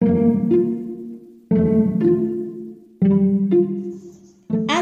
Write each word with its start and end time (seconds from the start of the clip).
As 0.00 0.10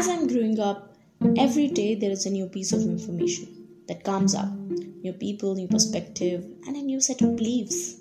I'm 0.07 0.27
growing 0.27 0.59
up, 0.59 0.95
every 1.37 1.69
day 1.69 1.95
there 1.95 2.11
is 2.11 2.27
a 2.27 2.29
new 2.29 2.45
piece 2.45 2.71
of 2.71 2.81
information 2.81 3.47
that 3.87 4.03
comes 4.03 4.35
up 4.35 4.47
new 5.01 5.13
people, 5.13 5.55
new 5.55 5.67
perspective, 5.67 6.45
and 6.67 6.75
a 6.75 6.81
new 6.81 6.99
set 6.99 7.23
of 7.23 7.35
beliefs. 7.35 7.97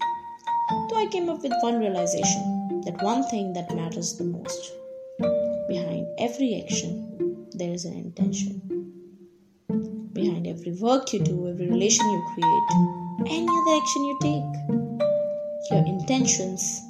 So 0.90 0.96
I 0.96 1.06
came 1.10 1.30
up 1.30 1.42
with 1.42 1.54
one 1.60 1.78
realization 1.78 2.82
that 2.84 3.02
one 3.02 3.22
thing 3.24 3.54
that 3.54 3.74
matters 3.74 4.18
the 4.18 4.24
most 4.24 4.72
behind 5.68 6.06
every 6.18 6.62
action, 6.62 7.48
there 7.52 7.72
is 7.72 7.86
an 7.86 7.94
intention. 7.94 8.60
Behind 10.12 10.46
every 10.46 10.72
work 10.72 11.14
you 11.14 11.20
do, 11.20 11.48
every 11.48 11.68
relation 11.68 12.04
you 12.10 12.22
create, 12.34 12.70
any 13.32 13.48
other 13.48 13.76
action 13.80 14.04
you 14.04 14.18
take, 14.20 14.52
your 15.70 15.86
intentions 15.86 16.85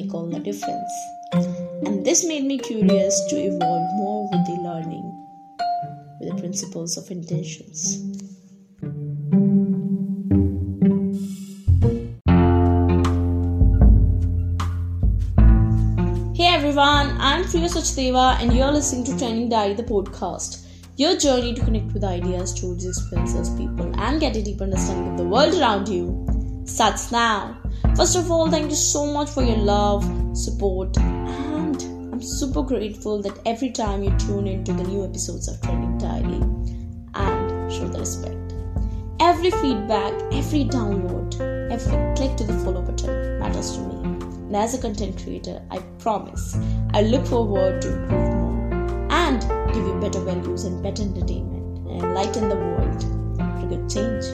make 0.00 0.14
all 0.14 0.26
the 0.26 0.38
difference. 0.38 0.92
And 1.84 2.06
this 2.06 2.24
made 2.24 2.44
me 2.44 2.58
curious 2.58 3.20
to 3.30 3.36
evolve 3.36 3.88
more 3.94 4.28
with 4.30 4.46
the 4.46 4.56
learning, 4.62 5.06
with 6.20 6.28
the 6.30 6.40
principles 6.40 6.96
of 6.96 7.10
intentions. 7.10 7.80
Hey 16.36 16.46
everyone, 16.46 17.16
I'm 17.18 17.42
Priya 17.42 17.68
Sachdeva 17.68 18.40
and 18.40 18.52
you're 18.52 18.70
listening 18.70 19.04
to 19.06 19.18
Training 19.18 19.48
Diary, 19.48 19.74
the 19.74 19.82
podcast. 19.82 20.64
Your 20.96 21.16
journey 21.16 21.54
to 21.54 21.64
connect 21.64 21.92
with 21.92 22.04
ideas, 22.04 22.54
tools, 22.54 22.86
experiences, 22.86 23.50
people, 23.50 23.92
and 23.96 24.20
get 24.20 24.36
a 24.36 24.42
deep 24.42 24.60
understanding 24.60 25.10
of 25.12 25.18
the 25.18 25.24
world 25.24 25.54
around 25.54 25.88
you 25.88 26.04
starts 26.66 27.10
now. 27.10 27.60
First 27.96 28.16
of 28.16 28.30
all, 28.30 28.50
thank 28.50 28.70
you 28.70 28.76
so 28.76 29.06
much 29.12 29.28
for 29.30 29.42
your 29.42 29.56
love, 29.56 30.04
support, 30.36 30.96
and 30.98 31.82
I'm 32.12 32.22
super 32.22 32.62
grateful 32.62 33.22
that 33.22 33.38
every 33.44 33.70
time 33.70 34.02
you 34.02 34.10
tune 34.18 34.46
into 34.46 34.72
the 34.72 34.84
new 34.84 35.04
episodes 35.04 35.48
of 35.48 35.60
Training 35.62 35.98
Diary 35.98 36.42
and 37.14 37.72
show 37.72 37.88
the 37.88 37.98
respect. 38.00 38.54
Every 39.20 39.50
feedback, 39.50 40.12
every 40.32 40.64
download, 40.64 41.40
every 41.72 42.16
click 42.16 42.36
to 42.36 42.44
the 42.44 42.58
follow 42.64 42.82
button 42.82 43.38
matters 43.40 43.72
to 43.76 43.80
me. 43.80 43.94
And 44.48 44.56
as 44.56 44.74
a 44.74 44.78
content 44.78 45.20
creator, 45.22 45.60
I 45.70 45.78
promise 45.98 46.56
I 46.94 47.02
look 47.02 47.26
forward 47.26 47.82
to 47.82 47.92
improve 47.92 48.34
more 48.34 49.08
and 49.10 49.42
give 49.74 49.86
you 49.86 49.98
better 50.00 50.20
values 50.20 50.64
and 50.64 50.82
better 50.82 51.02
entertainment 51.02 51.88
and 51.88 52.02
enlighten 52.02 52.48
the 52.48 52.56
world 52.56 53.02
for 53.60 53.66
good 53.66 53.90
change. 53.90 54.24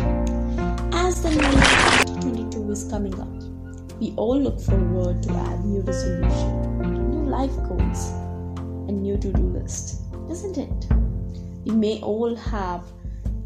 As 0.95 1.23
the 1.23 1.31
new 1.31 1.41
2022 1.41 1.64
is 2.75 2.85
coming 2.91 3.15
up, 3.21 4.01
we 4.01 4.13
all 4.17 4.39
look 4.39 4.61
forward 4.61 5.23
to 5.23 5.31
add 5.33 5.65
new 5.65 5.81
resolution, 5.83 7.13
new 7.13 7.31
life 7.31 7.57
goals, 7.69 8.11
and 8.89 9.01
new 9.01 9.17
to-do 9.17 9.43
list, 9.43 10.03
isn't 10.29 10.59
it? 10.59 10.87
We 11.65 11.73
may 11.73 12.01
all 12.01 12.35
have 12.35 12.83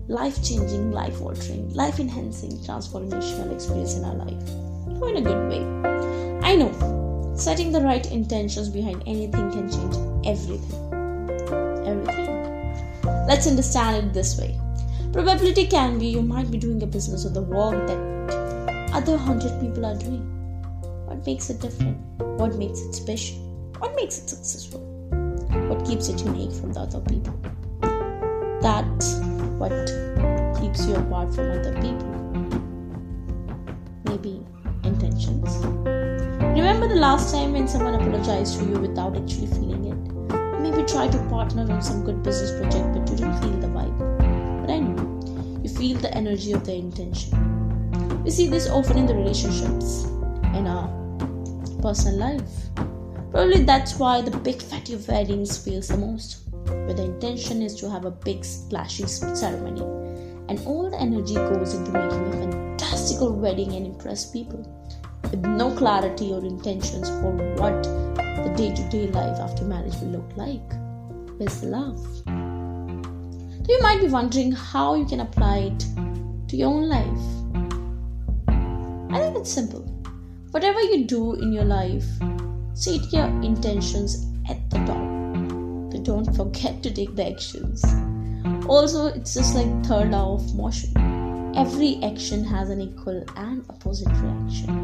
life-changing, 0.09 0.93
life-altering, 0.93 1.75
life-enhancing, 1.75 2.53
transformational 2.69 3.53
experience 3.53 3.97
in 3.97 4.05
our 4.05 4.15
life. 4.15 4.43
No, 4.87 5.07
in 5.07 5.19
a 5.19 5.21
good 5.21 5.43
way. 5.51 5.63
I 6.43 6.57
know 6.57 6.73
setting 7.37 7.71
the 7.71 7.83
right 7.83 8.11
intentions 8.11 8.71
behind 8.71 9.03
anything 9.07 9.51
can 9.53 9.71
change 9.71 9.95
everything. 10.27 10.85
Everything. 11.87 12.39
Let's 13.29 13.47
understand 13.47 14.07
it 14.07 14.15
this 14.15 14.39
way. 14.39 14.59
Probability 15.13 15.67
can 15.67 15.99
be 15.99 16.07
you 16.07 16.23
might 16.23 16.51
be 16.51 16.57
doing 16.57 16.83
a 16.83 16.87
business 16.87 17.27
or 17.27 17.31
the 17.31 17.43
work 17.43 17.87
that 17.87 18.48
other 18.93 19.17
hundred 19.17 19.61
people 19.61 19.85
are 19.85 19.97
doing 19.97 20.39
what 21.09 21.25
makes 21.25 21.49
it 21.49 21.59
different? 21.61 21.97
What 22.39 22.57
makes 22.57 22.81
it 22.81 22.93
special? 22.93 23.39
What 23.79 23.97
makes 23.97 24.19
it 24.19 24.29
successful? 24.29 24.81
What 25.69 25.87
keeps 25.87 26.09
it 26.11 26.23
unique 26.23 26.53
from 26.53 26.75
the 26.75 26.81
other 26.81 27.01
people? 27.01 27.33
That's 28.61 29.15
what 29.57 29.73
keeps 30.61 30.87
you 30.87 30.97
apart 30.97 31.35
from 31.35 31.51
other 31.51 31.73
people. 31.81 32.13
Maybe 34.05 34.45
intentions. 34.85 35.65
Remember 36.59 36.89
the 36.89 37.01
last 37.01 37.35
time 37.35 37.53
when 37.55 37.67
someone 37.67 37.95
apologized 37.95 38.59
to 38.61 38.67
you 38.67 38.79
without 38.79 39.17
actually 39.17 39.47
feeling 39.47 39.85
it? 39.87 40.61
Maybe 40.61 40.85
try 40.85 41.09
to 41.09 41.19
partner 41.31 41.63
on 41.73 41.81
some 41.81 42.05
good 42.05 42.23
business 42.23 42.51
project 42.61 42.93
but 42.93 43.11
you 43.11 43.17
didn't 43.17 43.41
feel 43.41 43.59
the 43.61 43.69
vibe. 43.69 44.61
But 44.61 44.71
I 44.71 44.79
know 44.81 45.61
you 45.63 45.71
feel 45.71 45.97
the 45.97 46.15
energy 46.15 46.53
of 46.53 46.67
the 46.67 46.75
intention. 46.75 47.48
We 48.29 48.33
see 48.33 48.47
this 48.47 48.69
often 48.69 48.99
in 48.99 49.07
the 49.07 49.15
relationships, 49.15 50.05
in 50.53 50.67
our 50.67 50.87
personal 51.81 52.19
life. 52.19 52.51
Probably 53.31 53.63
that's 53.63 53.99
why 53.99 54.21
the 54.21 54.37
big 54.37 54.61
fatty 54.61 54.97
weddings 54.97 55.57
fails 55.57 55.89
the 55.89 55.97
most, 55.97 56.41
where 56.67 56.93
the 56.93 57.05
intention 57.05 57.63
is 57.63 57.75
to 57.77 57.89
have 57.89 58.05
a 58.05 58.11
big 58.11 58.45
splashy 58.45 59.07
ceremony, 59.07 59.81
and 60.51 60.61
all 60.67 60.91
the 60.91 61.01
energy 61.01 61.37
goes 61.37 61.73
into 61.73 61.91
making 61.91 62.27
a 62.29 62.33
fantastical 62.33 63.33
wedding 63.33 63.73
and 63.73 63.87
impress 63.87 64.31
people, 64.31 64.61
with 65.23 65.41
no 65.47 65.75
clarity 65.75 66.31
or 66.31 66.45
intentions 66.45 67.09
for 67.09 67.33
what 67.57 67.83
the 67.83 68.53
day-to-day 68.59 69.07
life 69.07 69.39
after 69.39 69.65
marriage 69.65 69.97
will 70.03 70.21
look 70.21 70.37
like. 70.37 70.71
Where's 71.39 71.63
the 71.63 71.69
love? 71.69 71.99
So 72.27 73.73
you 73.73 73.81
might 73.81 74.03
be 74.03 74.09
wondering 74.09 74.53
how 74.53 74.97
you 74.97 75.07
can 75.07 75.21
apply 75.21 75.73
it 75.73 75.87
to 76.49 76.57
your 76.59 76.69
own 76.69 76.91
life. 76.91 77.38
It's 79.39 79.53
simple 79.53 79.83
Whatever 80.51 80.81
you 80.81 81.05
do 81.05 81.35
in 81.35 81.53
your 81.53 81.65
life, 81.65 82.05
set 82.75 83.13
your 83.13 83.27
intentions 83.41 84.27
at 84.49 84.69
the 84.69 84.79
top. 84.79 85.93
But 85.93 86.03
don't 86.03 86.35
forget 86.35 86.83
to 86.83 86.91
take 86.91 87.15
the 87.15 87.31
actions. 87.31 87.85
Also, 88.67 89.07
it's 89.07 89.35
just 89.35 89.55
like 89.55 89.69
third 89.87 90.11
law 90.11 90.35
of 90.35 90.55
motion. 90.57 90.91
Every 91.55 92.01
action 92.03 92.43
has 92.47 92.71
an 92.71 92.81
equal 92.81 93.23
and 93.37 93.65
opposite 93.71 94.09
reaction. 94.09 94.75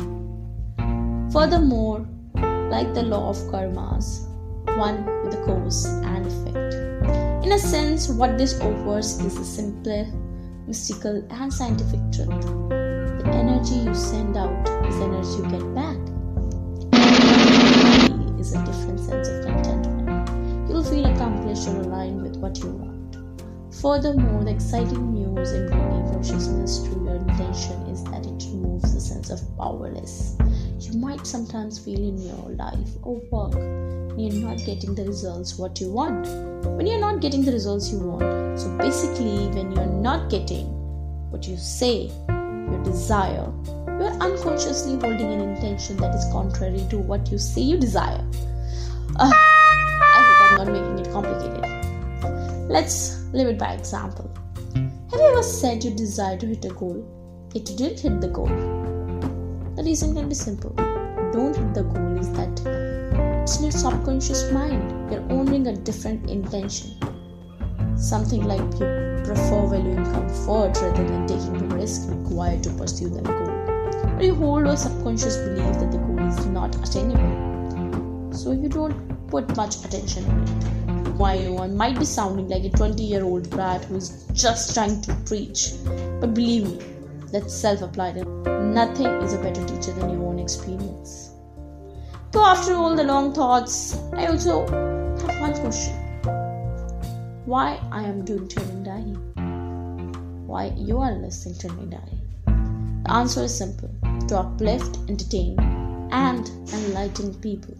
Furthermore, 1.33 2.07
like 2.71 2.95
the 2.95 3.03
law 3.03 3.31
of 3.31 3.37
karmas, 3.51 4.29
one 4.79 5.05
with 5.25 5.35
a 5.35 5.45
cause 5.47 5.87
and 5.87 6.27
effect. 6.27 6.75
In 7.45 7.51
a 7.51 7.59
sense, 7.59 8.09
what 8.09 8.39
this 8.39 8.61
offers 8.61 9.19
is 9.21 9.37
a 9.37 9.45
simpler, 9.45 10.07
mystical, 10.69 11.27
and 11.31 11.53
scientific 11.53 12.01
truth 12.13 12.94
energy 13.27 13.75
you 13.75 13.95
send 13.95 14.37
out 14.37 14.53
is 14.87 14.97
energy 14.97 15.37
you 15.37 15.51
get 15.51 15.75
back. 15.75 15.99
Is 18.39 18.55
a 18.55 18.65
different 18.65 19.01
sense 19.01 19.29
of 19.29 19.45
contentment. 19.45 20.69
You'll 20.69 20.85
feel 20.85 21.07
accomplished 21.07 21.69
or 21.69 21.77
aligned 21.81 22.23
with 22.23 22.37
what 22.37 22.59
you 22.59 22.71
want. 22.71 23.17
Furthermore, 23.81 24.45
the 24.45 24.51
exciting 24.51 25.15
news 25.15 25.53
in 25.53 25.69
bringing 25.69 26.13
consciousness 26.13 26.79
to 26.81 26.91
your 26.91 27.17
intention 27.17 27.81
is 27.87 28.05
that 28.05 28.27
it 28.27 28.45
removes 28.53 28.95
the 28.95 29.01
sense 29.01 29.31
of 29.31 29.41
powerless. 29.57 30.37
You 30.81 30.99
might 30.99 31.27
sometimes 31.27 31.79
feel 31.79 31.99
in 31.99 32.19
your 32.19 32.51
life 32.57 32.91
oh, 33.05 33.23
or 33.31 33.49
work 33.49 33.95
you're 34.17 34.33
not 34.33 34.59
getting 34.59 34.95
the 34.95 35.05
results 35.05 35.59
what 35.59 35.81
you 35.81 35.91
want. 35.91 36.27
When 36.77 36.87
you're 36.87 37.01
not 37.01 37.21
getting 37.21 37.45
the 37.45 37.53
results 37.53 37.91
you 37.91 37.99
want. 37.99 38.61
So 38.61 38.77
basically, 38.79 39.49
when 39.49 39.73
you're 39.73 39.87
not 39.87 40.31
getting 40.31 40.67
what 41.31 41.49
you 41.49 41.57
say 41.57 42.13
your 42.75 42.85
desire, 42.85 43.53
you 43.87 44.05
are 44.05 44.19
unconsciously 44.21 44.93
holding 44.93 45.33
an 45.33 45.41
intention 45.41 45.97
that 45.99 46.15
is 46.15 46.25
contrary 46.33 46.85
to 46.91 46.99
what 46.99 47.31
you 47.31 47.39
say 47.39 47.61
you 47.61 47.79
desire. 47.79 48.25
Uh, 49.17 49.31
I 49.31 50.21
hope 50.27 50.51
I'm 50.51 50.67
not 50.67 50.73
making 50.73 50.99
it 50.99 51.13
complicated. 51.13 51.65
Let's 52.69 53.23
live 53.33 53.49
it 53.49 53.59
by 53.59 53.75
example. 53.75 54.31
Have 54.75 55.21
you 55.21 55.31
ever 55.31 55.43
said 55.43 55.85
you 55.85 55.95
desire 55.95 56.37
to 56.39 56.47
hit 56.47 56.65
a 56.65 56.71
goal, 56.71 57.07
you 57.55 57.61
didn't 57.61 58.01
hit 58.01 58.21
the 58.21 58.29
goal? 58.29 58.49
The 59.77 59.83
reason 59.85 60.15
can 60.15 60.29
be 60.29 60.35
simple. 60.35 60.71
Don't 61.33 61.57
hit 61.57 61.75
the 61.75 61.85
goal 61.85 62.19
is 62.19 62.31
that 62.33 62.51
it's 63.43 63.59
in 63.59 63.65
your 63.65 63.73
subconscious 63.73 64.51
mind. 64.51 65.13
You're 65.13 65.27
owning 65.31 65.69
a 65.69 65.77
different 65.77 66.29
intention. 66.31 66.93
Something 67.97 68.45
like 68.45 68.61
you 68.81 69.15
prefer 69.25 69.67
value 69.69 69.95
valuing 69.95 70.05
comfort 70.13 70.77
rather 70.83 71.05
than 71.05 71.27
taking 71.29 71.69
the 71.69 71.77
risk 71.77 72.11
required 72.11 72.63
to 72.65 72.71
pursue 72.71 73.09
that 73.11 73.25
goal. 73.25 74.19
Or 74.19 74.23
you 74.23 74.35
hold 74.35 74.67
a 74.67 74.77
subconscious 74.77 75.37
belief 75.37 75.79
that 75.79 75.93
the 75.93 75.99
goal 75.99 76.19
is 76.19 76.45
not 76.47 76.75
attainable. 76.75 78.33
so 78.33 78.51
you 78.51 78.69
don't 78.69 79.29
put 79.29 79.57
much 79.57 79.77
attention 79.85 80.25
on 80.25 80.43
it. 80.43 81.09
Why 81.21 81.35
you 81.35 81.57
I 81.59 81.69
might 81.69 81.99
be 81.99 82.05
sounding 82.05 82.49
like 82.49 82.65
a 82.65 82.71
20 82.71 83.03
year 83.03 83.23
old 83.23 83.49
brat 83.49 83.85
who's 83.85 84.25
just 84.33 84.75
trying 84.75 85.01
to 85.03 85.15
preach, 85.25 85.71
but 86.21 86.35
believe 86.35 86.65
me, 86.65 86.79
that's 87.31 87.55
self 87.55 87.81
applied. 87.83 88.17
Nothing 88.47 89.07
is 89.23 89.35
a 89.35 89.39
better 89.39 89.65
teacher 89.67 89.93
than 89.93 90.11
your 90.11 90.27
own 90.27 90.41
experience. 90.41 91.31
So, 92.33 92.45
after 92.45 92.75
all 92.75 92.97
the 92.97 93.05
long 93.05 93.33
thoughts, 93.33 93.97
I 94.13 94.27
also 94.27 94.67
have 94.67 95.41
one 95.41 95.55
question 95.61 96.04
why 97.45 97.79
I 97.93 98.03
am 98.05 98.25
doing 98.25 98.49
Training 98.49 98.85
Diary? 98.85 99.17
Why 100.47 100.73
you 100.77 100.99
are 100.99 101.13
listening 101.13 101.57
to 101.57 101.69
Training 101.69 101.91
Diary? 101.91 102.21
The 103.05 103.13
answer 103.13 103.43
is 103.43 103.55
simple 103.55 103.91
to 104.29 104.39
uplift, 104.39 104.99
entertain, 105.11 105.59
and 106.11 106.49
enlighten 106.73 107.35
people 107.41 107.75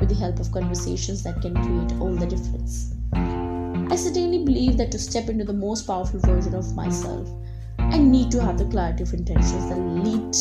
with 0.00 0.08
the 0.08 0.14
help 0.16 0.40
of 0.40 0.50
conversations 0.50 1.22
that 1.22 1.40
can 1.40 1.54
create 1.54 2.00
all 2.00 2.16
the 2.16 2.26
difference. 2.26 2.94
I 3.12 3.94
certainly 3.94 4.44
believe 4.44 4.76
that 4.78 4.90
to 4.90 4.98
step 4.98 5.28
into 5.28 5.44
the 5.44 5.52
most 5.52 5.86
powerful 5.86 6.18
version 6.18 6.56
of 6.56 6.74
myself, 6.74 7.28
I 7.78 7.98
need 7.98 8.32
to 8.32 8.42
have 8.42 8.58
the 8.58 8.64
clarity 8.64 9.04
of 9.04 9.14
intentions 9.14 9.68
that 9.68 9.78
lead 9.78 10.32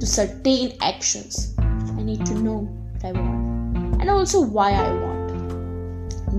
to 0.00 0.06
certain 0.06 0.72
actions. 0.80 1.54
I 1.58 2.02
need 2.02 2.26
to 2.26 2.34
know 2.34 2.66
what 2.92 3.04
I 3.04 3.12
want 3.12 4.00
and 4.00 4.10
also 4.10 4.40
why 4.40 4.72
I 4.72 4.92
want. 4.92 5.05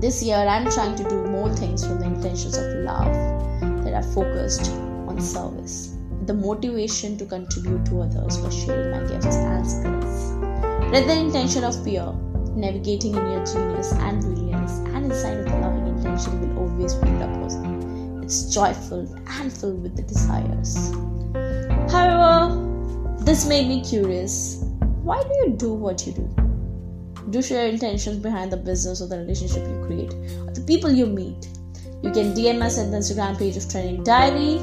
This 0.00 0.22
year, 0.22 0.36
I'm 0.36 0.70
trying 0.70 0.94
to 0.94 1.02
do 1.02 1.24
more 1.26 1.52
things 1.52 1.84
from 1.84 1.98
the 1.98 2.06
intentions 2.06 2.56
of 2.56 2.64
love 2.84 3.12
that 3.84 3.94
are 3.94 4.12
focused 4.14 4.70
on 5.08 5.20
service 5.20 5.98
the 6.28 6.34
motivation 6.34 7.16
to 7.16 7.24
contribute 7.24 7.84
to 7.86 8.02
others 8.02 8.36
by 8.36 8.50
sharing 8.50 8.90
my 8.90 9.00
gifts 9.10 9.34
and 9.34 9.66
skills. 9.66 10.32
Rather 10.92 11.06
than 11.06 11.26
intention 11.26 11.64
of 11.64 11.82
fear, 11.82 12.12
navigating 12.54 13.16
in 13.16 13.26
your 13.32 13.44
genius 13.46 13.92
and 13.92 14.20
brilliance 14.20 14.72
and 14.94 15.06
inside 15.06 15.38
of 15.38 15.46
the 15.46 15.56
loving 15.56 15.88
intention 15.88 16.38
will 16.40 16.58
always 16.58 16.94
be 16.94 17.08
person. 17.08 18.20
It's 18.22 18.54
joyful 18.54 19.10
and 19.26 19.50
filled 19.50 19.82
with 19.82 19.96
the 19.96 20.02
desires. 20.02 20.92
However, 21.90 22.54
this 23.24 23.48
made 23.48 23.66
me 23.66 23.82
curious. 23.82 24.62
Why 25.02 25.22
do 25.22 25.34
you 25.46 25.56
do 25.56 25.72
what 25.72 26.06
you 26.06 26.12
do? 26.12 26.47
Do 27.30 27.42
share 27.42 27.64
your 27.64 27.72
intentions 27.72 28.18
behind 28.18 28.52
the 28.52 28.56
business 28.56 29.02
or 29.02 29.08
the 29.08 29.18
relationship 29.18 29.66
you 29.68 29.84
create 29.86 30.12
or 30.46 30.52
the 30.52 30.64
people 30.66 30.90
you 30.90 31.06
meet. 31.06 31.48
You 32.02 32.12
can 32.12 32.32
DM 32.32 32.62
us 32.62 32.78
at 32.78 32.90
the 32.90 32.96
Instagram 32.96 33.38
page 33.38 33.56
of 33.56 33.68
Training 33.68 34.04
Diary. 34.04 34.58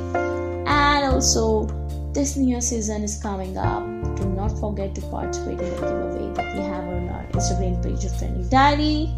And 0.67 1.05
also 1.13 1.67
this 2.15 2.37
new 2.37 2.61
season 2.61 3.03
is 3.03 3.21
coming 3.21 3.57
up. 3.57 3.83
Do 4.15 4.25
not 4.29 4.57
forget 4.57 4.95
to 4.95 5.01
participate 5.01 5.59
in 5.59 5.69
the 5.75 5.81
giveaway 5.81 6.33
that 6.33 6.55
we 6.55 6.61
have 6.63 6.85
on 6.85 7.09
our 7.09 7.23
instagram 7.33 7.83
page 7.83 8.05
of 8.05 8.17
training 8.17 8.47
diary. 8.47 9.11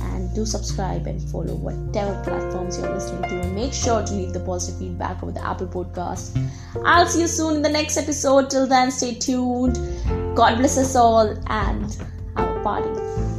And 0.00 0.34
do 0.34 0.46
subscribe 0.46 1.06
and 1.06 1.20
follow 1.30 1.54
whatever 1.54 2.20
platforms 2.24 2.78
you're 2.78 2.92
listening 2.92 3.22
to. 3.24 3.40
And 3.40 3.54
make 3.54 3.74
sure 3.74 4.02
to 4.02 4.12
leave 4.14 4.32
the 4.32 4.40
positive 4.40 4.80
feedback 4.80 5.22
over 5.22 5.32
the 5.32 5.46
apple 5.46 5.66
podcast. 5.66 6.36
I'll 6.84 7.06
see 7.06 7.20
you 7.20 7.28
soon 7.28 7.56
in 7.56 7.62
the 7.62 7.68
next 7.68 7.98
episode. 7.98 8.48
Till 8.48 8.66
then 8.66 8.90
stay 8.90 9.14
tuned. 9.14 9.76
God 10.34 10.56
bless 10.56 10.78
us 10.78 10.96
all 10.96 11.36
and 11.48 11.96
party 12.62 13.29